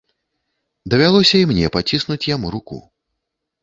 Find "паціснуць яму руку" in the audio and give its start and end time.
1.79-2.85